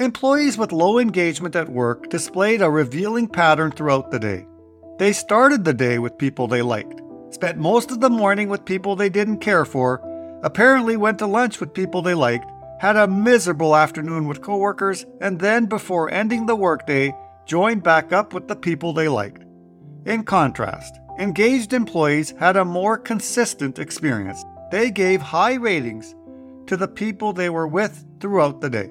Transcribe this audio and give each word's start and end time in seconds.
Employees 0.00 0.56
with 0.56 0.70
low 0.70 1.00
engagement 1.00 1.56
at 1.56 1.68
work 1.68 2.08
displayed 2.08 2.62
a 2.62 2.70
revealing 2.70 3.26
pattern 3.26 3.72
throughout 3.72 4.12
the 4.12 4.20
day. 4.20 4.46
They 4.96 5.12
started 5.12 5.64
the 5.64 5.74
day 5.74 5.98
with 5.98 6.18
people 6.18 6.46
they 6.46 6.62
liked, 6.62 7.02
spent 7.30 7.58
most 7.58 7.90
of 7.90 7.98
the 7.98 8.08
morning 8.08 8.48
with 8.48 8.64
people 8.64 8.94
they 8.94 9.08
didn't 9.08 9.38
care 9.38 9.64
for, 9.64 10.00
apparently 10.44 10.96
went 10.96 11.18
to 11.18 11.26
lunch 11.26 11.58
with 11.58 11.74
people 11.74 12.00
they 12.00 12.14
liked, 12.14 12.48
had 12.78 12.94
a 12.94 13.08
miserable 13.08 13.74
afternoon 13.74 14.28
with 14.28 14.40
coworkers, 14.40 15.04
and 15.20 15.40
then, 15.40 15.66
before 15.66 16.12
ending 16.12 16.46
the 16.46 16.54
workday, 16.54 17.12
joined 17.44 17.82
back 17.82 18.12
up 18.12 18.32
with 18.32 18.46
the 18.46 18.54
people 18.54 18.92
they 18.92 19.08
liked. 19.08 19.44
In 20.06 20.22
contrast, 20.22 20.96
engaged 21.18 21.72
employees 21.72 22.34
had 22.38 22.56
a 22.56 22.64
more 22.64 22.98
consistent 22.98 23.80
experience. 23.80 24.44
They 24.70 24.92
gave 24.92 25.20
high 25.20 25.54
ratings 25.54 26.14
to 26.68 26.76
the 26.76 26.86
people 26.86 27.32
they 27.32 27.50
were 27.50 27.66
with 27.66 28.04
throughout 28.20 28.60
the 28.60 28.70
day. 28.70 28.90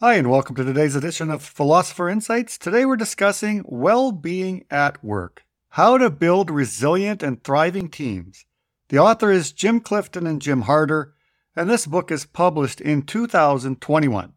Hi, 0.00 0.14
and 0.14 0.30
welcome 0.30 0.54
to 0.54 0.62
today's 0.62 0.94
edition 0.94 1.28
of 1.28 1.42
Philosopher 1.42 2.08
Insights. 2.08 2.56
Today 2.56 2.84
we're 2.84 2.94
discussing 2.94 3.64
well 3.66 4.12
being 4.12 4.64
at 4.70 5.02
work, 5.02 5.44
how 5.70 5.98
to 5.98 6.08
build 6.08 6.52
resilient 6.52 7.20
and 7.20 7.42
thriving 7.42 7.88
teams. 7.88 8.44
The 8.90 9.00
author 9.00 9.32
is 9.32 9.50
Jim 9.50 9.80
Clifton 9.80 10.24
and 10.24 10.40
Jim 10.40 10.60
Harter, 10.62 11.14
and 11.56 11.68
this 11.68 11.84
book 11.84 12.12
is 12.12 12.26
published 12.26 12.80
in 12.80 13.02
2021. 13.02 14.24
I 14.24 14.30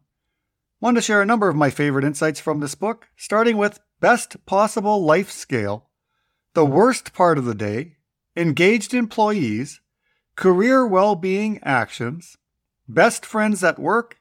want 0.80 0.96
to 0.96 1.00
share 1.00 1.22
a 1.22 1.26
number 1.26 1.48
of 1.48 1.54
my 1.54 1.70
favorite 1.70 2.04
insights 2.04 2.40
from 2.40 2.58
this 2.58 2.74
book, 2.74 3.06
starting 3.16 3.56
with 3.56 3.78
best 4.00 4.44
possible 4.44 5.04
life 5.04 5.30
scale, 5.30 5.90
the 6.54 6.66
worst 6.66 7.12
part 7.12 7.38
of 7.38 7.44
the 7.44 7.54
day, 7.54 7.98
engaged 8.34 8.94
employees, 8.94 9.80
career 10.34 10.84
well 10.84 11.14
being 11.14 11.60
actions, 11.62 12.36
best 12.88 13.24
friends 13.24 13.62
at 13.62 13.78
work, 13.78 14.18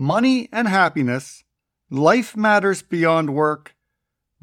money 0.00 0.48
and 0.50 0.66
happiness, 0.66 1.44
life 1.90 2.34
matters 2.34 2.80
beyond 2.80 3.34
work, 3.34 3.76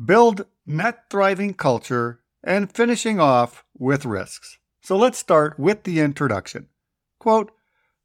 build 0.03 0.45
net 0.67 1.05
thriving 1.09 1.55
culture, 1.55 2.21
and 2.43 2.71
finishing 2.71 3.19
off 3.19 3.65
with 3.75 4.05
risks. 4.05 4.59
So 4.81 4.95
let's 4.95 5.17
start 5.17 5.59
with 5.59 5.83
the 5.83 5.99
introduction. 5.99 6.67
Quote, 7.19 7.51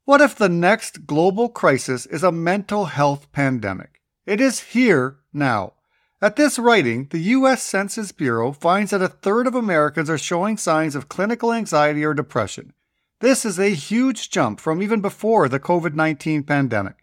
what 0.05 0.19
if 0.19 0.35
the 0.35 0.49
next 0.49 1.05
global 1.05 1.47
crisis 1.47 2.07
is 2.07 2.23
a 2.23 2.31
mental 2.31 2.85
health 2.85 3.31
pandemic? 3.31 4.01
It 4.25 4.41
is 4.41 4.59
here 4.59 5.19
now. 5.31 5.73
At 6.21 6.35
this 6.35 6.57
writing, 6.57 7.07
the 7.11 7.19
U.S. 7.19 7.61
Census 7.61 8.11
Bureau 8.11 8.51
finds 8.51 8.91
that 8.91 9.01
a 9.01 9.07
third 9.07 9.45
of 9.45 9.53
Americans 9.53 10.09
are 10.09 10.17
showing 10.17 10.57
signs 10.57 10.95
of 10.95 11.07
clinical 11.07 11.53
anxiety 11.53 12.03
or 12.03 12.15
depression. 12.15 12.73
This 13.19 13.45
is 13.45 13.59
a 13.59 13.69
huge 13.69 14.31
jump 14.31 14.59
from 14.59 14.81
even 14.81 15.01
before 15.01 15.47
the 15.47 15.59
COVID 15.59 15.93
19 15.93 16.43
pandemic. 16.43 17.02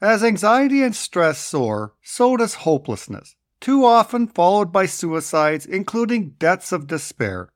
As 0.00 0.22
anxiety 0.22 0.82
and 0.84 0.94
stress 0.94 1.38
soar, 1.38 1.94
so 2.02 2.36
does 2.36 2.54
hopelessness, 2.54 3.34
too 3.60 3.84
often 3.84 4.28
followed 4.28 4.70
by 4.70 4.86
suicides, 4.86 5.66
including 5.66 6.36
deaths 6.38 6.70
of 6.70 6.86
despair. 6.86 7.48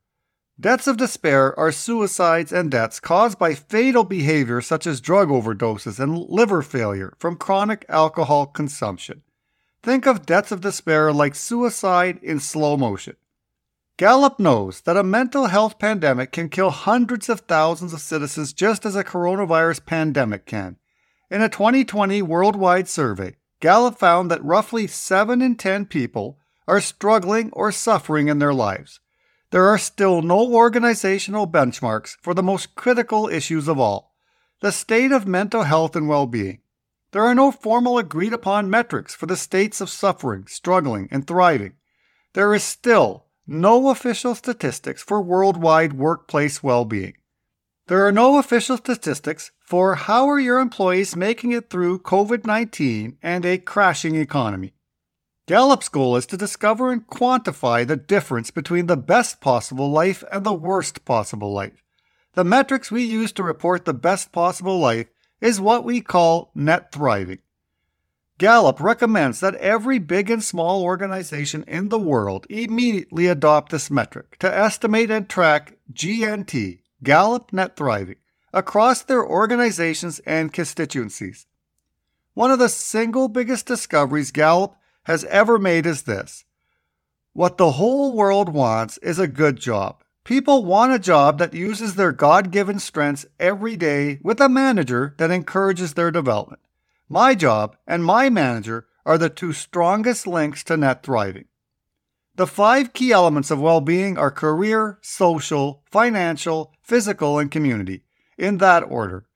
Deaths 0.59 0.89
of 0.89 0.97
despair 0.97 1.57
are 1.57 1.71
suicides 1.71 2.53
and 2.53 2.69
deaths 2.69 2.99
caused 2.99 3.39
by 3.39 3.55
fatal 3.55 4.03
behavior 4.03 4.61
such 4.61 4.89
as 4.89 5.01
drug 5.01 5.29
overdoses 5.29 6.01
and 6.01 6.19
liver 6.19 6.63
failure 6.63 7.15
from 7.19 7.37
chronic 7.37 7.87
alcohol 7.89 8.47
consumption. 8.47 9.23
Think 9.85 10.07
of 10.07 10.27
deaths 10.27 10.51
of 10.51 10.61
despair 10.61 11.13
like 11.13 11.37
suicide 11.37 12.19
in 12.23 12.41
slow 12.41 12.77
motion. 12.77 13.17
Gallup 13.97 14.41
knows 14.41 14.81
that 14.81 14.97
a 14.97 15.05
mental 15.05 15.47
health 15.47 15.79
pandemic 15.79 16.33
can 16.33 16.49
kill 16.49 16.71
hundreds 16.71 17.29
of 17.29 17.41
thousands 17.41 17.93
of 17.93 18.01
citizens 18.01 18.53
just 18.53 18.85
as 18.85 18.97
a 18.97 19.05
coronavirus 19.05 19.87
pandemic 19.87 20.45
can. 20.45 20.77
In 21.33 21.41
a 21.41 21.49
2020 21.49 22.21
worldwide 22.21 22.91
survey, 22.91 23.37
Gallup 23.61 23.99
found 23.99 24.31
that 24.31 24.45
roughly 24.45 24.87
7 24.87 25.41
in 25.41 25.57
10 25.57 25.87
people 25.87 26.39
are 26.69 26.79
struggling 26.79 27.51
or 27.55 27.73
suffering 27.73 28.29
in 28.29 28.39
their 28.39 28.53
lives. 28.53 29.01
There 29.51 29.65
are 29.65 29.79
still 29.79 30.21
no 30.21 30.53
organizational 30.53 31.47
benchmarks 31.47 32.19
for 32.21 32.35
the 32.35 32.43
most 32.43 32.75
critical 32.75 33.31
issues 33.31 33.67
of 33.67 33.79
all 33.79 34.13
the 34.61 34.71
state 34.71 35.11
of 35.11 35.27
mental 35.27 35.63
health 35.63 35.97
and 35.97 36.07
well 36.07 36.27
being. 36.27 36.61
There 37.13 37.25
are 37.25 37.35
no 37.35 37.51
formal 37.51 37.97
agreed 37.97 38.35
upon 38.35 38.69
metrics 38.69 39.15
for 39.15 39.25
the 39.25 39.35
states 39.35 39.81
of 39.81 39.89
suffering, 39.89 40.47
struggling, 40.49 41.09
and 41.11 41.27
thriving. 41.27 41.77
There 42.35 42.55
is 42.55 42.63
still 42.63 43.25
no 43.47 43.89
official 43.89 44.35
statistics 44.35 45.03
for 45.03 45.23
worldwide 45.23 45.95
workplace 45.95 46.63
well 46.63 46.85
being. 46.85 47.15
There 47.93 48.07
are 48.07 48.11
no 48.11 48.39
official 48.39 48.79
statistics 48.79 49.51
for 49.61 49.97
how 49.97 50.27
are 50.31 50.41
your 50.41 50.61
employees 50.61 51.15
making 51.15 51.53
it 51.53 51.69
through 51.69 51.99
COVID 51.99 52.47
19 52.47 53.19
and 53.23 53.45
a 53.45 53.59
crashing 53.59 54.15
economy. 54.15 54.73
Gallup's 55.47 55.91
goal 55.91 56.17
is 56.17 56.25
to 56.29 56.39
discover 56.39 56.91
and 56.91 57.07
quantify 57.07 57.87
the 57.87 57.99
difference 57.99 58.51
between 58.51 58.87
the 58.87 58.97
best 58.97 59.43
possible 59.43 59.91
life 59.91 60.25
and 60.33 60.43
the 60.43 60.55
worst 60.55 61.05
possible 61.05 61.53
life. 61.53 61.83
The 62.33 62.45
metrics 62.45 62.91
we 62.91 63.03
use 63.03 63.31
to 63.33 63.43
report 63.43 63.85
the 63.85 63.93
best 63.93 64.33
possible 64.33 64.79
life 64.79 65.09
is 65.43 65.61
what 65.61 65.85
we 65.85 66.01
call 66.01 66.51
net 66.55 66.93
thriving. 66.93 67.41
Gallup 68.39 68.81
recommends 68.81 69.41
that 69.41 69.55
every 69.57 69.99
big 69.99 70.31
and 70.31 70.43
small 70.43 70.83
organization 70.83 71.63
in 71.69 71.91
the 71.91 71.99
world 71.99 72.47
immediately 72.49 73.27
adopt 73.27 73.71
this 73.71 73.91
metric 73.91 74.39
to 74.39 74.51
estimate 74.51 75.11
and 75.11 75.29
track 75.29 75.77
GNT, 75.93 76.79
Gallup 77.03 77.53
Net 77.53 77.77
Thriving 77.77 78.17
across 78.53 79.03
their 79.03 79.27
organizations 79.27 80.21
and 80.21 80.53
constituencies. 80.53 81.47
One 82.35 82.51
of 82.51 82.59
the 82.59 82.69
single 82.69 83.29
biggest 83.29 83.67
discoveries 83.67 84.31
Gallup 84.31 84.77
has 85.05 85.25
ever 85.25 85.59
made 85.59 85.87
is 85.87 86.03
this. 86.03 86.45
What 87.33 87.57
the 87.57 87.73
whole 87.73 88.13
world 88.13 88.51
wants 88.51 88.99
is 88.99 89.19
a 89.19 89.27
good 89.27 89.57
job. 89.57 90.03
People 90.25 90.65
want 90.65 90.93
a 90.93 90.99
job 90.99 91.39
that 91.39 91.55
uses 91.55 91.97
their 91.97 92.13
God 92.13 92.53
given 92.53 92.79
strengths 92.79 93.27
every 93.41 93.77
day 93.77 94.21
with 94.23 94.41
a 94.41 94.49
manager 94.49 95.15
that 95.19 95.33
encourages 95.33 95.95
their 95.95 96.13
development. 96.13 96.61
My 97.09 97.35
job 97.35 97.77
and 97.87 98.05
my 98.05 98.31
manager 98.31 98.87
are 99.05 99.19
the 99.19 99.29
two 99.29 99.53
strongest 99.53 100.27
links 100.27 100.63
to 100.65 100.77
net 100.77 101.03
thriving. 101.03 101.47
The 102.35 102.47
five 102.47 102.95
key 102.95 103.13
elements 103.13 103.51
of 103.51 103.61
well 103.61 103.83
being 103.83 104.17
are 104.17 104.31
career, 104.31 104.99
social, 105.03 105.83
financial, 105.91 106.73
physical, 106.81 107.39
and 107.39 107.51
community, 107.51 108.05
in 108.39 108.57
that 108.57 108.81
order. 108.81 109.27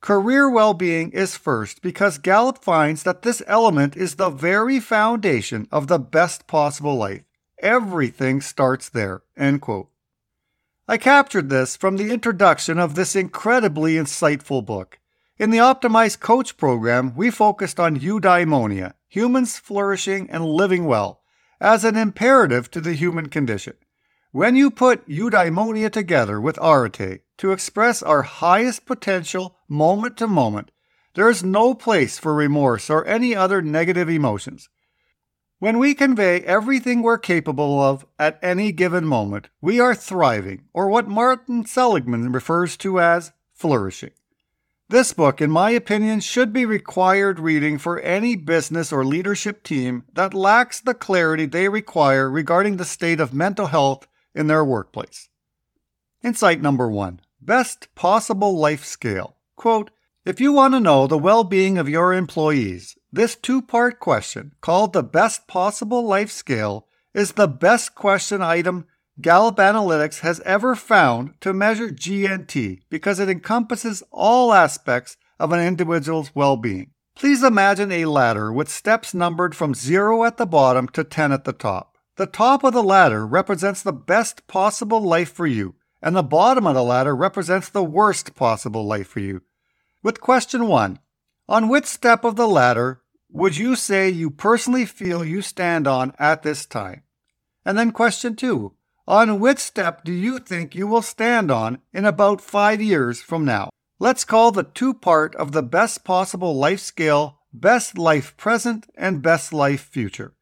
Career 0.00 0.50
well 0.50 0.74
being 0.74 1.12
is 1.12 1.36
first 1.36 1.82
because 1.82 2.18
Gallup 2.18 2.58
finds 2.58 3.04
that 3.04 3.22
this 3.22 3.42
element 3.46 3.96
is 3.96 4.16
the 4.16 4.28
very 4.28 4.80
foundation 4.80 5.68
of 5.70 5.86
the 5.86 6.00
best 6.00 6.48
possible 6.48 6.96
life. 6.96 7.22
Everything 7.60 8.40
starts 8.40 8.88
there. 8.88 9.22
End 9.36 9.60
quote. 9.60 9.90
I 10.88 10.98
captured 10.98 11.48
this 11.48 11.76
from 11.76 11.96
the 11.96 12.10
introduction 12.10 12.80
of 12.80 12.96
this 12.96 13.14
incredibly 13.14 13.94
insightful 13.94 14.66
book. 14.66 14.98
In 15.38 15.50
the 15.50 15.58
Optimized 15.58 16.18
Coach 16.18 16.56
program, 16.56 17.14
we 17.14 17.30
focused 17.30 17.78
on 17.78 18.00
eudaimonia, 18.00 18.94
humans 19.06 19.58
flourishing 19.58 20.28
and 20.28 20.44
living 20.44 20.86
well 20.86 21.21
as 21.62 21.84
an 21.84 21.96
imperative 21.96 22.70
to 22.72 22.80
the 22.80 22.92
human 22.92 23.28
condition. 23.28 23.74
When 24.32 24.56
you 24.56 24.70
put 24.70 25.08
eudaimonia 25.08 25.92
together 25.92 26.40
with 26.40 26.58
arete 26.58 27.20
to 27.38 27.52
express 27.52 28.02
our 28.02 28.22
highest 28.22 28.84
potential 28.84 29.56
moment 29.68 30.16
to 30.16 30.26
moment, 30.26 30.72
there 31.14 31.30
is 31.30 31.44
no 31.44 31.74
place 31.74 32.18
for 32.18 32.34
remorse 32.34 32.90
or 32.90 33.06
any 33.06 33.36
other 33.36 33.62
negative 33.62 34.08
emotions. 34.08 34.68
When 35.60 35.78
we 35.78 35.94
convey 35.94 36.40
everything 36.40 37.02
we're 37.02 37.18
capable 37.18 37.80
of 37.80 38.04
at 38.18 38.40
any 38.42 38.72
given 38.72 39.06
moment, 39.06 39.48
we 39.60 39.78
are 39.78 39.94
thriving, 39.94 40.64
or 40.72 40.88
what 40.88 41.06
Martin 41.06 41.64
Seligman 41.64 42.32
refers 42.32 42.76
to 42.78 42.98
as 42.98 43.30
flourishing. 43.54 44.10
This 44.92 45.14
book, 45.14 45.40
in 45.40 45.50
my 45.50 45.70
opinion, 45.70 46.20
should 46.20 46.52
be 46.52 46.66
required 46.66 47.40
reading 47.40 47.78
for 47.78 47.98
any 48.00 48.36
business 48.36 48.92
or 48.92 49.06
leadership 49.06 49.62
team 49.62 50.04
that 50.12 50.34
lacks 50.34 50.80
the 50.80 50.92
clarity 50.92 51.46
they 51.46 51.70
require 51.70 52.28
regarding 52.28 52.76
the 52.76 52.84
state 52.84 53.18
of 53.18 53.32
mental 53.32 53.68
health 53.68 54.06
in 54.34 54.48
their 54.48 54.62
workplace. 54.62 55.30
Insight 56.22 56.60
number 56.60 56.90
one 56.90 57.20
Best 57.40 57.88
Possible 57.94 58.58
Life 58.58 58.84
Scale. 58.84 59.38
Quote, 59.56 59.90
If 60.26 60.42
you 60.42 60.52
want 60.52 60.74
to 60.74 60.80
know 60.80 61.06
the 61.06 61.16
well 61.16 61.42
being 61.42 61.78
of 61.78 61.88
your 61.88 62.12
employees, 62.12 62.94
this 63.10 63.34
two 63.34 63.62
part 63.62 63.98
question, 63.98 64.52
called 64.60 64.92
the 64.92 65.02
Best 65.02 65.48
Possible 65.48 66.06
Life 66.06 66.30
Scale, 66.30 66.86
is 67.14 67.32
the 67.32 67.48
best 67.48 67.94
question 67.94 68.42
item 68.42 68.84
Gallup 69.22 69.56
Analytics 69.56 70.20
has 70.20 70.40
ever 70.40 70.74
found 70.74 71.40
to 71.40 71.52
measure 71.52 71.90
GNT 71.90 72.80
because 72.90 73.20
it 73.20 73.28
encompasses 73.28 74.02
all 74.10 74.52
aspects 74.52 75.16
of 75.38 75.52
an 75.52 75.60
individual's 75.60 76.34
well 76.34 76.56
being. 76.56 76.90
Please 77.14 77.44
imagine 77.44 77.92
a 77.92 78.06
ladder 78.06 78.52
with 78.52 78.68
steps 78.68 79.14
numbered 79.14 79.54
from 79.54 79.74
0 79.74 80.24
at 80.24 80.38
the 80.38 80.46
bottom 80.46 80.88
to 80.88 81.04
10 81.04 81.30
at 81.30 81.44
the 81.44 81.52
top. 81.52 81.96
The 82.16 82.26
top 82.26 82.64
of 82.64 82.72
the 82.72 82.82
ladder 82.82 83.24
represents 83.24 83.80
the 83.80 83.92
best 83.92 84.48
possible 84.48 85.00
life 85.00 85.32
for 85.32 85.46
you, 85.46 85.76
and 86.02 86.16
the 86.16 86.24
bottom 86.24 86.66
of 86.66 86.74
the 86.74 86.82
ladder 86.82 87.14
represents 87.14 87.68
the 87.68 87.84
worst 87.84 88.34
possible 88.34 88.84
life 88.84 89.06
for 89.06 89.20
you. 89.20 89.42
With 90.02 90.20
question 90.20 90.66
1 90.66 90.98
On 91.48 91.68
which 91.68 91.86
step 91.86 92.24
of 92.24 92.34
the 92.34 92.48
ladder 92.48 93.02
would 93.30 93.56
you 93.56 93.76
say 93.76 94.10
you 94.10 94.30
personally 94.30 94.84
feel 94.84 95.24
you 95.24 95.42
stand 95.42 95.86
on 95.86 96.12
at 96.18 96.42
this 96.42 96.66
time? 96.66 97.04
And 97.64 97.78
then 97.78 97.92
question 97.92 98.34
2 98.34 98.74
On 99.06 99.40
which 99.40 99.58
step 99.58 100.04
do 100.04 100.12
you 100.12 100.38
think 100.38 100.74
you 100.74 100.86
will 100.86 101.02
stand 101.02 101.50
on 101.50 101.78
in 101.92 102.04
about 102.04 102.40
5 102.40 102.80
years 102.80 103.20
from 103.20 103.44
now? 103.44 103.70
Let's 103.98 104.24
call 104.24 104.52
the 104.52 104.62
two 104.62 104.94
part 104.94 105.34
of 105.36 105.52
the 105.52 105.62
best 105.62 106.04
possible 106.04 106.54
life 106.56 106.80
scale 106.80 107.38
best 107.52 107.98
life 107.98 108.36
present 108.36 108.86
and 108.96 109.22
best 109.22 109.52
life 109.52 109.82
future. 109.82 110.34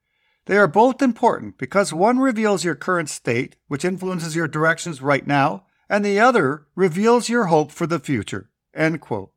They 0.46 0.56
are 0.56 0.68
both 0.68 1.02
important 1.02 1.58
because 1.58 1.92
one 1.92 2.18
reveals 2.18 2.64
your 2.64 2.74
current 2.74 3.08
state, 3.08 3.56
which 3.68 3.84
influences 3.84 4.36
your 4.36 4.48
directions 4.48 5.02
right 5.02 5.26
now, 5.26 5.66
and 5.88 6.04
the 6.04 6.20
other 6.20 6.66
reveals 6.74 7.28
your 7.28 7.46
hope 7.46 7.72
for 7.72 7.86
the 7.86 7.98
future. 7.98 8.50
End 8.74 9.00
quote. 9.00 9.32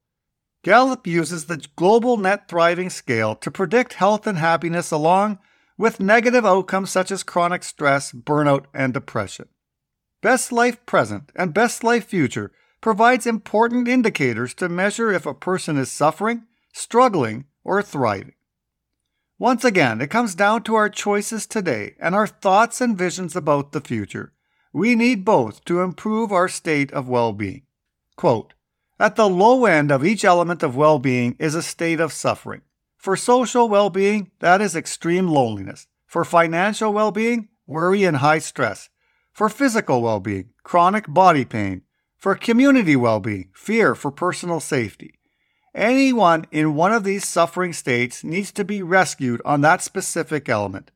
Gallup 0.63 1.05
uses 1.05 1.45
the 1.45 1.65
Global 1.75 2.17
Net 2.17 2.47
Thriving 2.47 2.89
Scale 2.89 3.35
to 3.35 3.51
predict 3.51 3.93
health 3.93 4.25
and 4.25 4.37
happiness 4.37 4.91
along 4.91 5.39
with 5.77 5.99
negative 5.99 6.45
outcomes 6.45 6.91
such 6.91 7.11
as 7.11 7.23
chronic 7.23 7.63
stress, 7.63 8.11
burnout, 8.11 8.65
and 8.73 8.93
depression. 8.93 9.47
Best 10.21 10.51
Life 10.51 10.85
Present 10.85 11.31
and 11.35 11.53
Best 11.53 11.83
Life 11.83 12.05
Future 12.05 12.51
provides 12.81 13.25
important 13.25 13.87
indicators 13.87 14.53
to 14.55 14.69
measure 14.69 15.11
if 15.11 15.25
a 15.25 15.33
person 15.33 15.77
is 15.77 15.91
suffering, 15.91 16.43
struggling, 16.73 17.45
or 17.63 17.81
thriving. 17.81 18.33
Once 19.39 19.65
again, 19.65 19.99
it 19.99 20.09
comes 20.09 20.35
down 20.35 20.63
to 20.63 20.75
our 20.75 20.89
choices 20.89 21.47
today 21.47 21.95
and 21.99 22.13
our 22.13 22.27
thoughts 22.27 22.79
and 22.79 22.97
visions 22.97 23.35
about 23.35 23.71
the 23.71 23.81
future. 23.81 24.31
We 24.71 24.95
need 24.95 25.25
both 25.25 25.65
to 25.65 25.81
improve 25.81 26.31
our 26.31 26.47
state 26.47 26.91
of 26.93 27.09
well 27.09 27.33
being. 27.33 27.63
Quote, 28.15 28.53
At 28.99 29.15
the 29.15 29.29
low 29.29 29.65
end 29.65 29.91
of 29.91 30.05
each 30.05 30.23
element 30.23 30.63
of 30.63 30.75
well 30.75 30.99
being 30.99 31.35
is 31.39 31.55
a 31.55 31.61
state 31.61 31.99
of 31.99 32.13
suffering. 32.13 32.61
For 33.03 33.17
social 33.17 33.67
well 33.67 33.89
being, 33.89 34.31
that 34.39 34.61
is 34.61 34.77
extreme 34.77 35.27
loneliness. 35.27 35.87
For 36.07 36.23
financial 36.23 36.93
well 36.93 37.11
being, 37.11 37.49
worry 37.67 38.05
and 38.05 38.15
high 38.15 38.39
stress. 38.39 38.87
For 39.33 39.49
physical 39.49 40.01
well 40.01 40.21
being, 40.21 40.51
chronic 40.63 41.13
body 41.13 41.43
pain. 41.43 41.81
For 42.17 42.33
community 42.33 42.95
well 42.95 43.19
being, 43.19 43.49
fear 43.53 43.93
for 43.93 44.09
personal 44.09 44.61
safety. 44.61 45.19
Anyone 45.75 46.45
in 46.49 46.75
one 46.75 46.93
of 46.93 47.03
these 47.03 47.27
suffering 47.27 47.73
states 47.73 48.23
needs 48.23 48.53
to 48.53 48.63
be 48.63 48.81
rescued 48.81 49.41
on 49.43 49.59
that 49.59 49.81
specific 49.81 50.47
element. 50.47 50.89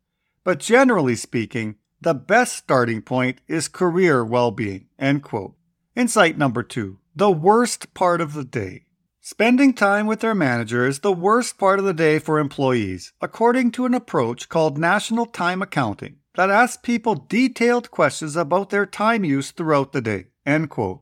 But 0.46 0.60
generally 0.60 1.18
speaking, 1.18 1.76
the 2.00 2.14
best 2.14 2.56
starting 2.56 3.02
point 3.02 3.42
is 3.50 3.68
career 3.68 4.24
well 4.24 4.52
being. 4.52 4.88
End 4.98 5.24
quote. 5.24 5.56
Insight 5.94 6.38
number 6.38 6.64
two 6.64 7.00
the 7.14 7.32
worst 7.32 7.94
part 7.94 8.22
of 8.22 8.32
the 8.32 8.46
day. 8.46 8.86
Spending 9.30 9.74
time 9.74 10.08
with 10.08 10.22
their 10.22 10.34
manager 10.34 10.88
is 10.88 11.00
the 11.00 11.12
worst 11.12 11.58
part 11.58 11.80
of 11.80 11.86
the 11.86 11.94
day 11.94 12.18
for 12.18 12.40
employees, 12.40 13.12
according 13.20 13.70
to 13.72 13.86
an 13.86 13.94
approach 13.94 14.48
called 14.48 14.78
National 14.78 15.26
Time 15.26 15.62
Accounting 15.62 16.20
that 16.36 16.50
asks 16.50 16.78
people 16.82 17.26
detailed 17.28 17.92
questions 17.92 18.38
about 18.38 18.70
their 18.70 18.86
time 18.86 19.26
use 19.26 19.52
throughout 19.52 19.92
the 19.92 20.00
day. 20.00 20.28
End 20.46 20.70
quote. 20.70 21.02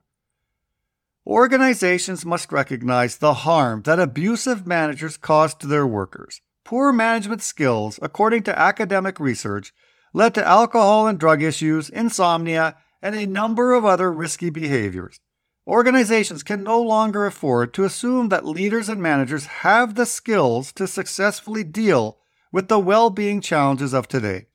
Organizations 1.27 2.25
must 2.25 2.51
recognize 2.51 3.17
the 3.17 3.35
harm 3.45 3.83
that 3.83 3.99
abusive 3.99 4.65
managers 4.65 5.17
cause 5.17 5.53
to 5.53 5.67
their 5.67 5.85
workers. 5.85 6.41
Poor 6.63 6.91
management 6.91 7.43
skills, 7.43 7.99
according 8.01 8.41
to 8.41 8.59
academic 8.59 9.19
research, 9.19 9.71
led 10.15 10.33
to 10.33 10.43
alcohol 10.43 11.05
and 11.05 11.19
drug 11.19 11.43
issues, 11.43 11.91
insomnia, 11.91 12.75
and 13.03 13.13
a 13.13 13.27
number 13.27 13.73
of 13.73 13.85
other 13.85 14.11
risky 14.11 14.49
behaviors. 14.49 15.19
Organizations 15.67 16.43
can 16.43 16.63
no 16.63 16.79
longer 16.79 17.25
afford 17.25 17.73
to 17.73 17.85
assume 17.85 18.29
that 18.29 18.45
leaders 18.45 18.87
and 18.87 19.01
managers 19.01 19.47
have 19.47 19.95
the 19.95 20.05
skills 20.05 20.71
to 20.73 20.85
successfully 20.85 21.63
deal 21.63 22.19
with 22.51 22.67
the 22.67 22.77
well 22.77 23.09
being 23.09 23.41
challenges 23.41 23.91
of 23.91 24.07
today. 24.07 24.45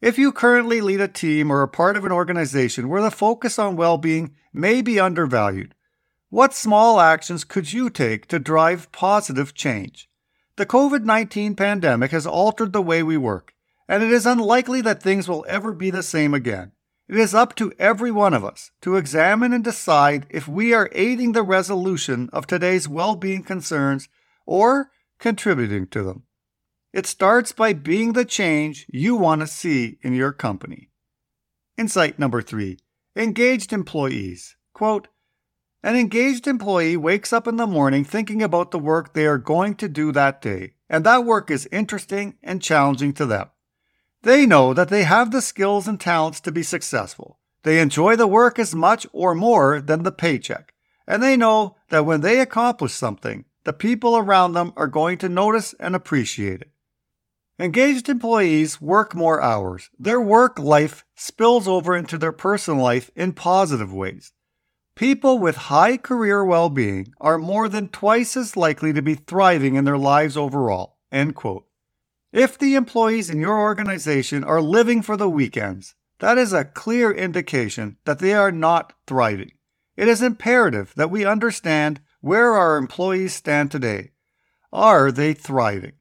If 0.00 0.18
you 0.18 0.32
currently 0.32 0.80
lead 0.80 1.00
a 1.00 1.06
team 1.06 1.52
or 1.52 1.60
are 1.60 1.68
part 1.68 1.96
of 1.96 2.04
an 2.04 2.10
organization 2.10 2.88
where 2.88 3.00
the 3.00 3.12
focus 3.12 3.60
on 3.60 3.76
well 3.76 3.96
being 3.96 4.34
may 4.52 4.82
be 4.82 4.98
undervalued, 4.98 5.72
what 6.30 6.52
small 6.52 6.98
actions 6.98 7.44
could 7.44 7.72
you 7.72 7.88
take 7.88 8.26
to 8.26 8.40
drive 8.40 8.90
positive 8.90 9.54
change? 9.54 10.10
The 10.56 10.66
COVID 10.66 11.04
19 11.04 11.54
pandemic 11.54 12.10
has 12.10 12.26
altered 12.26 12.72
the 12.72 12.82
way 12.82 13.04
we 13.04 13.16
work, 13.16 13.54
and 13.88 14.02
it 14.02 14.10
is 14.10 14.26
unlikely 14.26 14.80
that 14.80 15.00
things 15.00 15.28
will 15.28 15.46
ever 15.48 15.72
be 15.72 15.90
the 15.90 16.02
same 16.02 16.34
again. 16.34 16.72
It 17.08 17.16
is 17.16 17.34
up 17.34 17.54
to 17.56 17.72
every 17.78 18.10
one 18.10 18.34
of 18.34 18.44
us 18.44 18.72
to 18.82 18.96
examine 18.96 19.52
and 19.52 19.62
decide 19.62 20.26
if 20.28 20.48
we 20.48 20.74
are 20.74 20.90
aiding 20.92 21.32
the 21.32 21.44
resolution 21.44 22.28
of 22.32 22.46
today's 22.46 22.88
well 22.88 23.14
being 23.14 23.44
concerns 23.44 24.08
or 24.44 24.90
contributing 25.20 25.86
to 25.88 26.02
them. 26.02 26.24
It 26.92 27.06
starts 27.06 27.52
by 27.52 27.74
being 27.74 28.12
the 28.14 28.24
change 28.24 28.86
you 28.88 29.14
want 29.14 29.40
to 29.42 29.46
see 29.46 29.98
in 30.02 30.14
your 30.14 30.32
company. 30.32 30.90
Insight 31.76 32.18
number 32.18 32.42
three 32.42 32.78
engaged 33.14 33.72
employees. 33.72 34.56
Quote, 34.72 35.08
an 35.82 35.94
engaged 35.94 36.48
employee 36.48 36.96
wakes 36.96 37.32
up 37.32 37.46
in 37.46 37.56
the 37.56 37.66
morning 37.66 38.04
thinking 38.04 38.42
about 38.42 38.72
the 38.72 38.78
work 38.78 39.12
they 39.12 39.26
are 39.26 39.38
going 39.38 39.76
to 39.76 39.88
do 39.88 40.10
that 40.10 40.42
day, 40.42 40.72
and 40.90 41.04
that 41.04 41.24
work 41.24 41.50
is 41.50 41.68
interesting 41.70 42.34
and 42.42 42.60
challenging 42.60 43.12
to 43.12 43.26
them. 43.26 43.48
They 44.26 44.44
know 44.44 44.74
that 44.74 44.88
they 44.88 45.04
have 45.04 45.30
the 45.30 45.40
skills 45.40 45.86
and 45.86 46.00
talents 46.00 46.40
to 46.40 46.50
be 46.50 46.64
successful. 46.64 47.38
They 47.62 47.78
enjoy 47.78 48.16
the 48.16 48.26
work 48.26 48.58
as 48.58 48.74
much 48.74 49.06
or 49.12 49.36
more 49.36 49.80
than 49.80 50.02
the 50.02 50.10
paycheck, 50.10 50.74
and 51.06 51.22
they 51.22 51.36
know 51.36 51.76
that 51.90 52.06
when 52.06 52.22
they 52.22 52.40
accomplish 52.40 52.92
something, 52.92 53.44
the 53.62 53.72
people 53.72 54.16
around 54.16 54.54
them 54.54 54.72
are 54.76 54.88
going 54.88 55.18
to 55.18 55.28
notice 55.28 55.76
and 55.78 55.94
appreciate 55.94 56.62
it. 56.62 56.72
Engaged 57.60 58.08
employees 58.08 58.80
work 58.80 59.14
more 59.14 59.40
hours. 59.40 59.90
Their 59.96 60.20
work 60.20 60.58
life 60.58 61.04
spills 61.14 61.68
over 61.68 61.96
into 61.96 62.18
their 62.18 62.32
personal 62.32 62.82
life 62.82 63.12
in 63.14 63.32
positive 63.32 63.92
ways. 63.92 64.32
People 64.96 65.38
with 65.38 65.70
high 65.70 65.96
career 65.96 66.44
well 66.44 66.68
being 66.68 67.14
are 67.20 67.38
more 67.38 67.68
than 67.68 67.90
twice 67.90 68.36
as 68.36 68.56
likely 68.56 68.92
to 68.92 69.02
be 69.02 69.14
thriving 69.14 69.76
in 69.76 69.84
their 69.84 69.96
lives 69.96 70.36
overall. 70.36 70.96
End 71.12 71.36
quote. 71.36 71.65
If 72.36 72.58
the 72.58 72.74
employees 72.74 73.30
in 73.30 73.40
your 73.40 73.58
organization 73.58 74.44
are 74.44 74.60
living 74.60 75.00
for 75.00 75.16
the 75.16 75.26
weekends, 75.26 75.94
that 76.18 76.36
is 76.36 76.52
a 76.52 76.66
clear 76.66 77.10
indication 77.10 77.96
that 78.04 78.18
they 78.18 78.34
are 78.34 78.52
not 78.52 78.92
thriving. 79.06 79.52
It 79.96 80.06
is 80.06 80.20
imperative 80.20 80.92
that 80.96 81.10
we 81.10 81.24
understand 81.24 82.02
where 82.20 82.52
our 82.52 82.76
employees 82.76 83.32
stand 83.32 83.70
today. 83.70 84.10
Are 84.70 85.10
they 85.10 85.32
thriving? 85.32 85.94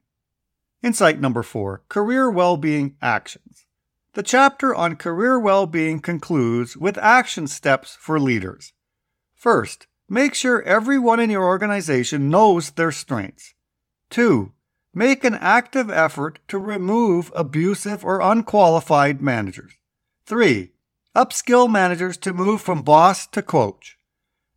Insight 0.83 1.21
number 1.21 1.41
four 1.41 1.83
Career 1.87 2.29
Well 2.29 2.57
Being 2.57 2.97
Actions. 3.01 3.65
The 4.11 4.21
chapter 4.21 4.75
on 4.75 4.97
career 4.97 5.39
well 5.39 5.65
being 5.65 6.01
concludes 6.01 6.75
with 6.75 6.97
action 6.97 7.47
steps 7.47 7.95
for 7.97 8.19
leaders. 8.19 8.73
First, 9.35 9.87
make 10.09 10.33
sure 10.33 10.61
everyone 10.63 11.21
in 11.21 11.29
your 11.29 11.45
organization 11.45 12.29
knows 12.29 12.71
their 12.71 12.91
strengths. 12.91 13.53
Two, 14.09 14.51
make 14.95 15.25
an 15.25 15.35
active 15.35 15.89
effort 15.91 16.39
to 16.47 16.57
remove 16.57 17.31
abusive 17.35 18.05
or 18.05 18.21
unqualified 18.21 19.21
managers. 19.21 19.73
Three, 20.25 20.71
upskill 21.13 21.69
managers 21.69 22.15
to 22.17 22.33
move 22.33 22.61
from 22.61 22.81
boss 22.81 23.27
to 23.27 23.41
coach. 23.41 23.97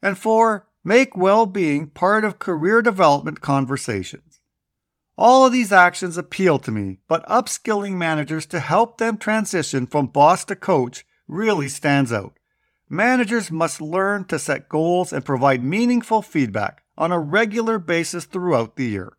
And 0.00 0.16
four, 0.16 0.68
make 0.84 1.16
well 1.16 1.44
being 1.44 1.88
part 1.88 2.24
of 2.24 2.38
career 2.38 2.80
development 2.82 3.40
conversations. 3.40 4.40
All 5.18 5.44
of 5.44 5.52
these 5.52 5.72
actions 5.72 6.16
appeal 6.16 6.60
to 6.60 6.70
me, 6.70 7.00
but 7.08 7.26
upskilling 7.26 7.94
managers 7.94 8.46
to 8.46 8.60
help 8.60 8.98
them 8.98 9.18
transition 9.18 9.88
from 9.88 10.06
boss 10.06 10.44
to 10.44 10.54
coach 10.54 11.04
really 11.26 11.68
stands 11.68 12.12
out. 12.12 12.38
Managers 12.88 13.50
must 13.50 13.80
learn 13.80 14.24
to 14.26 14.38
set 14.38 14.68
goals 14.68 15.12
and 15.12 15.24
provide 15.24 15.64
meaningful 15.64 16.22
feedback 16.22 16.84
on 16.96 17.10
a 17.10 17.18
regular 17.18 17.80
basis 17.80 18.24
throughout 18.24 18.76
the 18.76 18.86
year. 18.86 19.17